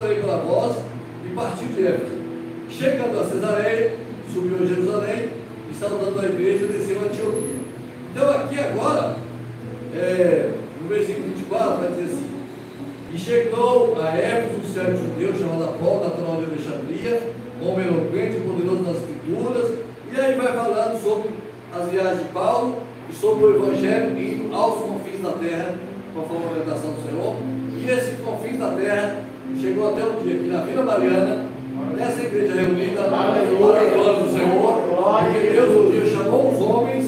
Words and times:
pela 0.00 0.36
voz 0.36 0.76
e 1.24 1.28
partiu 1.34 1.66
de 1.74 1.84
Éfeso. 1.84 2.18
Chegando 2.70 3.18
a 3.18 3.24
Cesareia, 3.24 3.96
subiu 4.32 4.58
a 4.62 4.64
Jerusalém 4.64 5.30
e 5.68 5.74
saudando 5.74 6.20
a 6.20 6.24
igreja, 6.24 6.68
desceu 6.68 7.00
a 7.00 7.06
Antioquia. 7.06 7.56
Então 8.12 8.30
aqui 8.30 8.60
agora, 8.60 9.16
é, 9.92 10.52
no 10.80 10.88
versículo 10.88 11.26
24, 11.34 11.78
vai 11.80 11.88
dizer 11.88 12.14
assim, 12.14 12.30
e 13.12 13.18
chegou 13.18 14.00
a 14.00 14.16
Éfeso 14.16 14.60
um 14.60 14.72
certo 14.72 14.98
judeu 14.98 15.34
chamado 15.36 15.76
Paulo, 15.80 16.04
natural 16.04 16.36
de 16.36 16.44
Alexandria, 16.44 17.32
homem 17.60 17.88
eloquente 17.88 18.40
poderoso 18.42 18.82
nas 18.84 18.96
escrituras, 18.98 19.78
e 20.12 20.20
aí 20.20 20.34
vai 20.36 20.52
falando 20.52 21.02
sobre 21.02 21.30
as 21.74 21.90
viagens 21.90 22.22
de 22.22 22.28
Paulo 22.28 22.82
e 23.10 23.12
sobre 23.16 23.46
o 23.46 23.56
Evangelho 23.56 24.16
indo 24.16 24.54
aos 24.54 24.80
confins 24.80 25.20
da 25.20 25.32
terra, 25.32 25.74
conforme 26.14 26.46
a 26.46 26.50
orientação 26.50 26.92
do 26.92 27.02
Senhor, 27.02 27.34
e 27.76 27.90
esses 27.90 28.20
confins 28.20 28.60
da 28.60 28.70
terra 28.76 29.27
chegou 29.60 29.88
até 29.88 30.04
o 30.04 30.22
dia 30.22 30.38
que 30.38 30.48
na 30.48 30.60
Vila 30.62 30.82
Mariana, 30.84 31.46
nessa 31.96 32.22
igreja 32.22 32.54
reunida, 32.54 33.02
glória 33.08 34.22
do 34.22 34.32
Senhor, 34.32 34.82
porque 34.82 35.48
Deus 35.50 35.76
um 35.76 35.90
dia 35.90 36.06
chamou 36.06 36.52
os 36.52 36.60
homens 36.60 37.06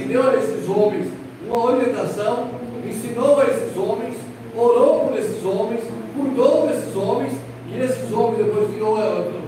e 0.00 0.08
deu 0.08 0.28
a 0.28 0.34
esses 0.36 0.68
homens 0.68 1.08
uma 1.46 1.70
orientação, 1.70 2.48
ensinou 2.86 3.40
a 3.40 3.44
esses 3.44 3.76
homens, 3.76 4.16
orou 4.56 5.08
por 5.08 5.18
esses 5.18 5.44
homens, 5.44 5.80
cuidou 6.16 6.66
desses 6.66 6.96
homens, 6.96 7.32
e 7.70 7.80
esses 7.80 8.12
homens 8.12 8.44
depois 8.44 8.70
virou, 8.70 8.96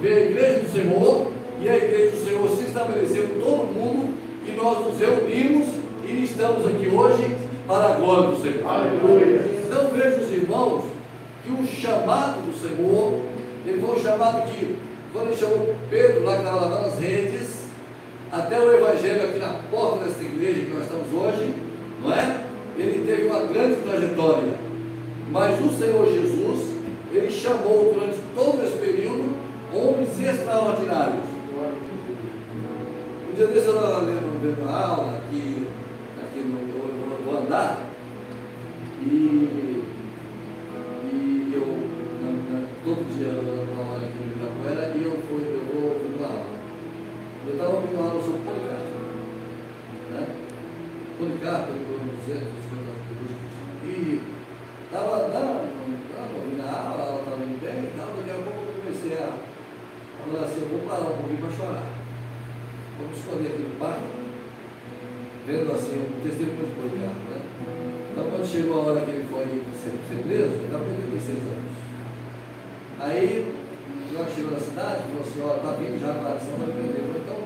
veio 0.00 0.16
a 0.16 0.30
igreja 0.30 0.60
do 0.60 0.72
Senhor, 0.72 1.32
e 1.60 1.68
a 1.68 1.76
igreja 1.76 2.10
do 2.10 2.24
Senhor 2.24 2.48
se 2.50 2.64
estabeleceu 2.64 3.28
todo 3.42 3.72
mundo, 3.72 4.14
e 4.46 4.52
nós 4.52 4.86
nos 4.86 4.98
reunimos 4.98 5.68
e 6.04 6.24
estamos 6.24 6.66
aqui 6.66 6.88
hoje 6.88 7.36
para 7.66 7.86
a 7.86 7.92
glória 7.94 8.28
do 8.30 8.40
Senhor. 8.40 8.68
Aleluia. 8.68 9.40
Então 9.64 9.88
veja 9.92 10.20
os 10.20 10.30
irmãos 10.30 10.84
que 11.46 11.52
o 11.52 11.64
chamado 11.64 12.42
do 12.42 12.58
Senhor, 12.58 13.22
ele 13.64 13.80
foi 13.80 14.00
chamado 14.00 14.50
que, 14.50 14.76
quando 15.12 15.28
ele 15.28 15.36
chamou 15.36 15.76
Pedro 15.88 16.24
lá 16.24 16.32
que 16.32 16.38
estava 16.42 16.60
lavando 16.60 16.86
as 16.86 16.98
redes, 16.98 17.66
até 18.32 18.58
o 18.58 18.72
Evangelho 18.72 19.28
aqui 19.28 19.38
na 19.38 19.60
porta 19.70 20.04
desta 20.04 20.24
igreja 20.24 20.66
que 20.66 20.72
nós 20.72 20.82
estamos 20.82 21.06
hoje, 21.12 21.54
não 22.02 22.12
é? 22.12 22.44
Ele 22.76 23.06
teve 23.06 23.28
uma 23.28 23.46
grande 23.46 23.76
trajetória. 23.76 24.54
Mas 25.30 25.60
o 25.64 25.70
Senhor 25.78 26.06
Jesus, 26.12 26.76
ele 27.12 27.30
chamou 27.30 27.94
durante 27.94 28.18
todo 28.34 28.64
esse 28.64 28.76
período 28.78 29.36
homens 29.72 30.20
extraordinários. 30.20 31.24
Um 33.30 33.34
dia 33.36 33.46
desse 33.46 33.66
eu 33.66 33.76
estava 33.76 33.98
lendo 34.00 34.60
uma 34.60 34.86
aula 34.86 35.18
aqui, 35.18 35.68
aqui 36.22 36.40
no, 36.40 36.58
no, 36.58 37.32
no 37.32 37.38
andar, 37.38 37.78
e 39.02 39.65
na, 42.86 42.94
todo 42.94 43.02
dia, 43.18 43.32
na 43.32 43.82
hora 43.82 44.06
aqui 44.06 44.14
no 44.14 44.30
Ibirapuera, 44.30 44.94
e 44.94 45.02
eu 45.02 45.18
fui, 45.26 45.42
eu 45.42 45.66
vou 45.66 45.90
ouvindo 45.90 46.22
a 46.22 46.28
aula. 46.28 46.46
Eu 47.46 47.52
estava 47.52 47.74
ouvindo 47.74 47.98
uma 47.98 48.10
aula 48.10 48.22
sobre 48.22 48.40
Policarpo. 48.46 48.94
Né? 50.10 50.22
Policarpo, 51.18 51.72
ele 51.74 51.82
foi 51.86 51.98
200, 52.30 52.46
50 52.46 52.94
E 53.82 54.22
estava 54.86 55.26
ouvindo 56.36 56.62
a 56.62 56.70
aula, 56.70 57.02
ela 57.02 57.18
estava 57.18 57.42
indo 57.42 57.58
bem 57.58 57.78
e 57.82 57.92
tal, 57.98 58.14
daqui 58.14 58.30
a 58.30 58.38
pouco 58.38 58.60
eu 58.62 58.78
comecei 58.78 59.18
a 59.18 59.34
falar 60.22 60.44
assim, 60.46 60.62
eu 60.62 60.68
vou 60.70 60.86
parar 60.86 61.10
um 61.10 61.18
pouquinho 61.18 61.42
para 61.42 61.56
chorar. 61.58 61.86
Me 62.96 63.12
esconder 63.12 63.48
aqui 63.48 63.62
no 63.62 63.76
parque, 63.78 64.08
vendo 65.44 65.72
assim, 65.74 65.98
o 66.00 66.22
testemunho 66.22 66.66
de 66.66 66.74
Policarpo, 66.78 67.24
né? 67.34 67.42
Então, 68.12 68.30
quando 68.30 68.46
chegou 68.46 68.80
a 68.80 68.84
hora 68.86 69.00
que 69.04 69.10
ele 69.10 69.26
foi 69.28 69.44
ser 69.82 70.22
preso, 70.22 70.54
ele 70.54 70.64
estava 70.64 70.84
com 70.84 70.94
36 70.94 71.38
anos. 71.50 71.76
Aí, 72.98 73.54
nós 74.12 74.34
chegou 74.34 74.52
na 74.52 74.60
cidade, 74.60 75.02
falou 75.02 75.20
assim: 75.20 75.42
Ó, 75.44 75.56
está 75.56 75.72
vindo 75.72 76.00
já 76.00 76.08
a 76.08 76.10
aparição, 76.12 76.56
vai 76.58 76.72
prender. 76.72 77.04
Então, 77.16 77.36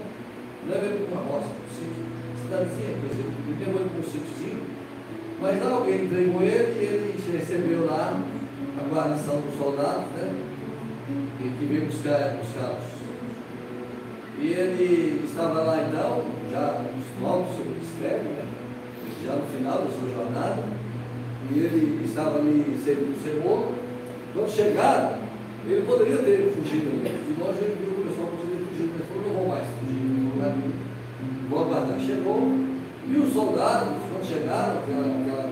leva 0.69 0.87
ele 0.87 1.07
para 1.07 1.21
uma 1.21 1.27
roça, 1.27 1.49
para 1.51 1.75
sítio. 1.75 2.05
Cidadezinha, 2.43 2.97
por 3.01 3.11
exemplo, 3.11 3.35
ele 3.49 3.65
levou 3.65 3.81
ele 3.81 3.91
para 3.91 4.01
um 4.01 4.11
sítiozinho. 4.11 4.63
Mas 5.41 5.65
lá 5.65 5.71
alguém 5.73 6.05
entregou 6.05 6.43
ele 6.43 6.73
e 6.79 6.85
ele 6.85 7.39
recebeu 7.39 7.87
lá 7.87 8.21
a 8.79 8.95
guarnição 8.95 9.41
dos 9.41 9.57
soldados, 9.57 10.07
né? 10.15 10.35
E 11.41 11.49
que 11.59 11.65
veio 11.65 11.87
buscar, 11.87 12.37
buscá-los. 12.37 13.01
E 14.39 14.47
ele 14.53 15.25
estava 15.25 15.63
lá 15.63 15.83
então, 15.83 16.25
já 16.51 16.81
nos 16.81 17.23
novos 17.23 17.57
sobre 17.57 17.73
o 17.73 18.03
né? 18.03 18.47
já 19.25 19.35
no 19.35 19.47
final 19.47 19.79
da 19.83 19.91
sua 19.91 20.09
jornada, 20.15 20.63
e 21.51 21.59
ele 21.59 22.05
estava 22.05 22.39
ali 22.39 22.81
servindo 22.83 23.19
o 23.19 23.23
Senhor. 23.23 23.73
Quando 24.33 24.51
chegaram, 24.51 25.30
ele 25.67 25.83
poderia 25.87 26.19
ter 26.19 26.53
fugido 26.55 26.91
ali. 26.91 27.11
De 27.27 27.41
nós 27.41 27.57
ele 27.61 27.77
viu 27.81 27.91
o 27.91 28.09
pessoal 28.09 28.29
poderia 28.29 28.67
fugir, 28.67 28.91
mas 28.95 29.07
falou, 29.09 29.23
não 29.27 29.35
vou 29.35 29.49
mais 29.49 29.67
fugir, 29.79 30.11
vou 31.49 31.61
aguardar. 31.65 32.01
Chegou, 32.01 32.41
e 33.07 33.17
os 33.17 33.33
soldados, 33.33 33.97
quando 34.09 34.25
chegaram, 34.27 34.79
aquela, 34.79 35.07
aquela, 35.07 35.51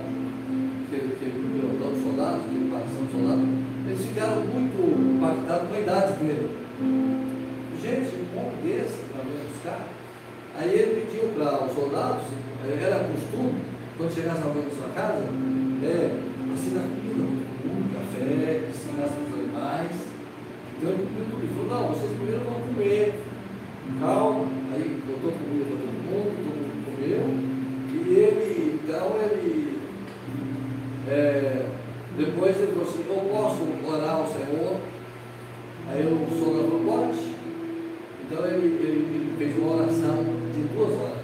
aquele, 0.86 1.12
aquele 1.12 1.60
pelotão 1.60 1.92
de 1.92 2.02
soldados, 2.02 2.40
aquele 2.46 2.70
partição 2.70 3.04
de 3.04 3.12
soldados, 3.12 3.48
eles 3.86 4.04
ficaram 4.06 4.40
muito 4.46 4.78
impactados 5.16 5.68
com 5.68 5.74
a 5.74 5.80
idade 5.80 6.12
dele. 6.20 6.48
Gente, 7.82 8.10
um 8.14 8.38
homem 8.38 8.58
desse, 8.62 8.98
para 9.12 9.22
vir 9.22 9.48
buscar. 9.52 9.86
Aí 10.58 10.74
ele 10.74 11.06
pediu 11.06 11.30
para 11.34 11.64
os 11.64 11.74
soldados 11.74 12.24
era 12.66 13.06
costume, 13.06 13.62
quando 13.96 14.14
chegasse 14.14 14.42
alguém 14.42 14.64
na 14.64 14.70
sua 14.70 14.88
casa, 14.94 15.22
é, 15.82 16.10
ensinar 16.52 16.82
comida, 16.90 17.22
um 17.22 17.88
café, 17.94 18.68
ensinar 18.68 19.06
os 19.06 19.32
animais. 19.32 19.92
Então 20.76 20.90
ele 20.90 21.06
comeu 21.06 21.24
tudo. 21.30 21.42
Ele 21.42 21.54
falou, 21.54 21.70
não, 21.70 21.88
vocês 21.94 22.17
primeiro 22.28 22.44
vão 22.44 22.60
comer. 22.60 23.14
Calma, 24.00 24.46
aí 24.74 25.02
botou 25.06 25.32
comida 25.32 25.64
para 25.64 25.76
todo 25.78 25.96
mundo, 26.04 26.28
todo 26.44 26.58
mundo 26.60 26.84
comeu. 26.84 27.24
E 27.90 28.18
ele, 28.18 28.80
então 28.84 29.16
ele, 29.22 29.78
é, 31.08 31.66
depois 32.18 32.56
ele 32.58 32.72
falou 32.72 32.88
assim, 32.88 33.04
eu 33.08 33.30
posso 33.32 33.94
orar 33.94 34.16
ao 34.16 34.26
Senhor? 34.26 34.76
Aí 35.88 36.02
soldado 36.38 36.68
falou, 36.68 37.06
pode. 37.06 37.34
Então 38.24 38.46
ele, 38.46 38.66
ele, 38.66 38.98
ele 39.14 39.34
fez 39.38 39.56
uma 39.56 39.76
oração 39.76 40.24
de 40.54 40.62
duas 40.74 40.92
horas 41.00 41.18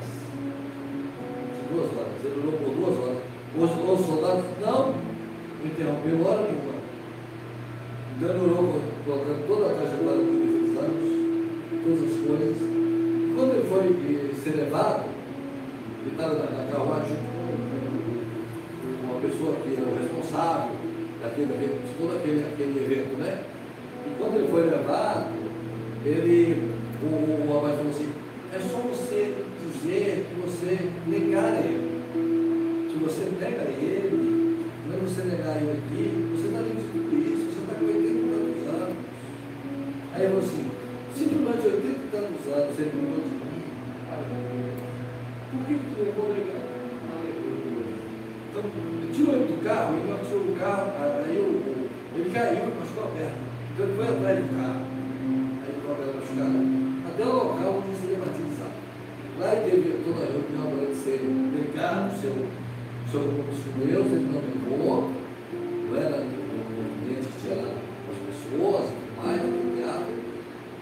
duas 1.70 1.90
horas. 1.96 2.24
Ele 2.24 2.38
orou 2.38 2.52
por 2.52 2.70
duas 2.70 2.98
horas. 2.98 3.18
Os, 3.56 4.00
os 4.00 4.06
soldados 4.06 4.44
não 4.60 4.94
interrompeu 5.64 6.26
hora 6.26 6.42
nenhuma. 6.42 6.74
Então 8.16 8.30
ele 8.30 8.44
orou 8.44 8.80
colocando 9.04 9.46
toda 9.46 9.66
a 9.66 9.74
trajetória 9.74 10.22
dos 10.22 10.53
anos, 10.76 11.04
todas 11.84 12.02
as 12.04 12.16
coisas. 12.26 12.56
Quando 13.34 13.50
ele 13.54 13.68
foi 13.68 13.84
ser 14.44 14.56
levado, 14.56 15.04
ele 16.02 16.10
estava 16.10 16.34
na, 16.34 16.44
na 16.50 16.70
carruagem 16.70 17.16
com 19.00 19.10
uma 19.10 19.20
pessoa 19.20 19.56
que 19.56 19.74
era 19.74 19.86
o 19.86 19.96
responsável 19.96 20.76
daquele, 21.22 21.54
de 21.54 21.94
todo 21.98 22.16
aquele, 22.16 22.44
aquele 22.44 22.84
evento, 22.84 23.16
né? 23.16 23.42
E 24.06 24.10
quando 24.18 24.36
ele 24.36 24.48
foi 24.48 24.68
levado, 24.68 25.32
ele, 26.04 26.70
o, 27.02 27.06
o, 27.06 27.48
o 27.48 27.60
falou 27.60 27.90
assim, 27.90 28.08
é 28.52 28.58
só 28.58 28.78
você 28.78 29.34
dizer 29.64 30.26
que 30.28 30.34
você 30.40 30.90
negar 31.06 31.64
ele. 31.64 31.94
Se 32.92 32.98
você 32.98 33.30
nega 33.40 33.62
ele, 33.62 34.66
não 34.86 34.94
é 34.94 35.00
você 35.00 35.22
negar 35.22 35.56
ele 35.56 35.72
aqui, 35.72 36.36
você 36.36 36.46
está 36.48 36.58
dentro 36.58 37.13
Falou 40.24 40.38
assim, 40.38 40.70
se 41.14 41.24
durante 41.26 41.66
80 41.66 41.84
e 41.84 42.08
tantos 42.10 42.48
anos 42.48 42.78
ele 42.78 42.96
mudou 42.96 43.20
de 43.20 43.44
mim, 43.44 43.60
por 45.52 45.60
que 45.66 45.74
tu 45.74 46.00
levou 46.00 46.32
negar? 46.32 46.64
Então, 48.48 48.62
tirou 49.12 49.34
ele 49.34 49.52
do 49.52 49.62
carro, 49.62 49.98
ele 49.98 50.08
não 50.08 50.16
do 50.16 50.58
carro, 50.58 50.92
aí 50.96 51.36
eu, 51.36 51.60
ele 52.16 52.30
caiu 52.32 52.56
e 52.56 52.72
machucou 52.72 53.04
a 53.04 53.08
perna. 53.08 53.36
Então 53.74 53.84
ele 53.84 53.96
foi 53.96 54.08
atrás 54.08 54.38
do 54.40 54.48
carro, 54.56 54.80
aí 54.80 55.68
ele 55.68 55.80
foi 55.84 55.92
a 55.92 55.98
perna 56.00 56.16
machucada, 56.16 56.56
até 57.04 57.22
o 57.22 57.34
local 57.34 57.84
onde 57.84 57.96
seria 58.00 58.18
batizado. 58.24 58.80
Lá 59.38 59.52
ele 59.52 59.70
teve 59.70 60.04
toda 60.08 60.24
a 60.24 60.32
reunião 60.32 60.72
para 60.72 60.88
ele 60.88 60.96
ser 61.04 61.20
pecado, 61.52 62.16
seu, 62.16 62.32
seu 63.12 63.20
compromisso 63.28 63.68
com 63.68 63.84
Deus, 63.84 64.06
ele 64.08 64.24
não 64.32 64.40
levou, 64.40 65.12
não 65.52 65.96
era 66.00 66.16
o 66.16 66.24
ambiente 66.24 67.28
que 67.28 67.40
tinha 67.44 67.60
lá 67.60 67.76
as 68.08 68.18
pessoas, 68.24 68.88
mais, 69.20 69.40
o 69.42 69.52
teatro, 69.52 69.63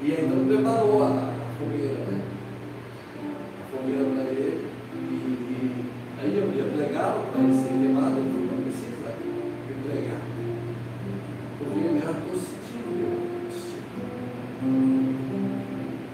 e 0.05 0.11
aí 0.11 0.25
então 0.25 0.45
preparou 0.47 1.05
a, 1.05 1.33
fogueira, 1.57 1.95
né? 2.11 2.23
A 3.61 3.77
fogueira 3.77 4.05
para 4.05 4.25
ele, 4.33 4.67
e, 4.95 4.99
e 4.99 5.87
aí 6.21 6.39
eu 6.39 6.53
ia 6.53 6.65
pregar 6.73 7.15
para 7.31 7.41
ele 7.41 7.55
ser 7.55 7.69
queimado, 7.69 8.19
ele 8.19 8.51
não 8.51 8.63
precisa 8.65 9.15
me 9.69 9.75
pregar, 9.89 10.21
porque 11.59 11.79
ele 11.79 12.01
já 12.01 12.11
estou 12.11 12.35
sentindo, 12.35 12.99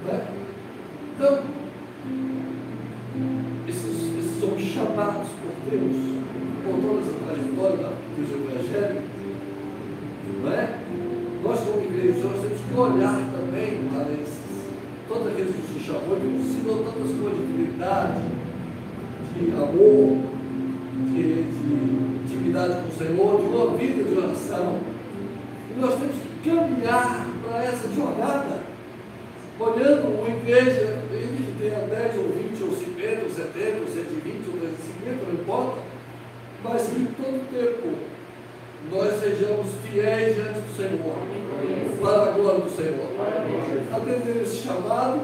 né? 0.05 0.26
Então, 1.17 1.38
esses, 3.67 4.19
esses 4.19 4.43
homens 4.43 4.69
chamados 4.69 5.29
por 5.31 5.70
Deus, 5.70 5.96
por 6.62 6.75
toda 6.79 7.00
essa 7.00 7.14
trajetória 7.25 7.88
dos 8.17 8.31
evangelhos, 8.31 9.05
não 10.43 10.52
é? 10.52 10.79
Mas 11.43 11.61
nós 11.61 12.40
temos 12.40 12.61
que 12.61 12.79
olhar 12.79 13.17
também 13.32 13.81
para 13.93 14.12
esses, 14.12 14.38
todos 15.08 15.29
aqueles 15.29 15.55
que 15.55 15.79
se 15.79 15.87
chamou, 15.87 16.17
que 16.17 16.26
nos 16.26 16.46
ensinou 16.46 16.85
tantas 16.85 17.17
coisas 17.17 17.38
de 17.38 17.46
dignidade, 17.46 18.23
de 19.35 19.50
amor, 19.52 20.19
de, 21.12 21.43
de 21.44 22.25
intimidade 22.25 22.82
com 22.82 22.88
o 22.88 23.06
Senhor, 23.06 23.40
de 23.40 23.46
uma 23.46 23.76
vida 23.76 24.05
de 24.05 24.19
oração. 24.19 24.79
E 25.70 25.81
nós 25.81 25.94
temos 25.94 26.17
que 26.17 26.50
caminhar 26.50 27.26
para 27.46 27.64
essa 27.64 27.88
jornada, 27.94 28.62
olhando 29.61 30.19
uma 30.19 30.29
igreja, 30.29 30.99
que 31.08 31.55
tenha 31.61 31.79
10 31.79 32.17
ou 32.19 32.32
20 32.32 32.62
ou 32.62 32.70
50 32.76 33.23
ou 33.25 33.31
70 33.31 33.81
ou 33.81 33.88
120 33.88 34.46
ou 34.49 34.52
250, 34.58 35.25
não 35.26 35.35
importa, 35.35 35.79
mas 36.64 36.82
que 36.82 37.08
todo 37.17 37.50
tempo 37.50 38.07
nós 38.90 39.20
sejamos 39.20 39.66
fiéis 39.84 40.36
diante 40.36 40.60
do 40.60 40.76
Senhor, 40.76 41.14
para 42.00 42.22
a 42.22 42.32
glória 42.32 42.60
do 42.60 42.70
Senhor. 42.70 43.08
Atender 43.92 44.42
esse 44.42 44.56
chamado 44.58 45.22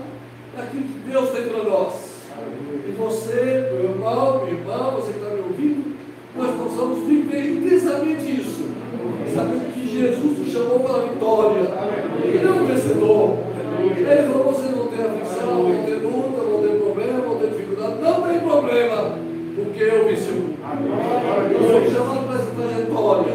daquilo 0.56 0.82
que 0.84 1.10
Deus 1.10 1.30
tem 1.30 1.48
para 1.48 1.62
nós. 1.62 2.14
E 2.86 2.90
você, 2.92 3.70
meu 3.72 3.90
irmão, 3.90 4.44
minha 4.44 4.58
irmã, 4.58 4.63
porque 19.74 19.82
eu 19.82 20.04
venci 20.04 20.30
o 20.30 20.34
mundo. 20.34 20.58
Nós 21.58 21.72
somos 21.72 21.92
chamados 21.92 22.24
para 22.24 22.34
essa 22.36 22.50
trajetória. 22.56 23.34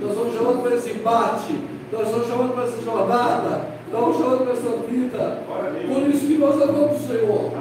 Nós 0.00 0.14
somos 0.14 0.34
chamados 0.34 0.60
para 0.62 0.74
esse 0.74 0.90
embate. 0.90 1.60
Nós 1.92 2.08
somos 2.08 2.26
chamados 2.26 2.54
para 2.54 2.64
essa 2.64 2.82
jornada. 2.82 3.68
Nós 3.92 4.00
somos 4.00 4.16
chamados 4.18 4.42
para 4.42 4.52
essa 4.52 4.76
vida. 4.88 5.42
Por 5.86 6.10
isso 6.10 6.26
que 6.26 6.38
nós 6.38 6.60
amamos 6.60 6.96
o 6.96 7.06
Senhor. 7.06 7.52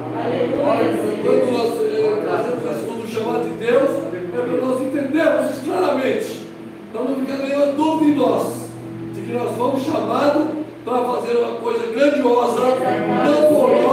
Quando 1.24 1.51
nós 1.51 1.69
eh, 1.81 2.22
trazemos 2.63 3.06
esse 3.06 3.16
chamado 3.16 3.44
de 3.44 3.66
Deus, 3.66 3.89
é 4.33 4.42
para 4.42 4.68
nós 4.68 4.81
entendermos 4.81 5.51
isso 5.51 5.66
claramente. 5.66 6.48
Então 6.89 7.06
não 7.06 7.16
fica 7.18 7.38
nenhuma 7.38 7.68
dúvida 7.68 8.12
em 8.12 8.16
nós 8.16 8.66
de 9.13 9.21
que 9.21 9.33
nós 9.33 9.56
fomos 9.56 9.83
chamados 9.83 10.48
para 10.83 11.04
fazer 11.04 11.38
uma 11.38 11.56
coisa 11.57 11.86
grandiosa, 11.88 12.62
não 12.62 13.56
por 13.56 13.85